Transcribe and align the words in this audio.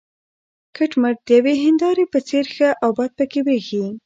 کټ 0.75 0.91
مټ 1.01 1.17
د 1.27 1.29
یوې 1.37 1.53
هینداره 1.63 2.03
په 2.13 2.19
څېر 2.27 2.45
ښه 2.55 2.69
او 2.83 2.89
بد 2.97 3.11
پکې 3.17 3.39
برېښي. 3.47 3.83